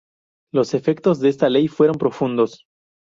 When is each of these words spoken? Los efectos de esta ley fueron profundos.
Los 0.51 0.73
efectos 0.73 1.19
de 1.19 1.29
esta 1.29 1.47
ley 1.47 1.67
fueron 1.67 1.99
profundos. 1.99 2.65